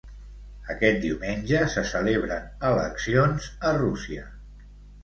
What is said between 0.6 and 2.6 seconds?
Aquest diumenge se celebren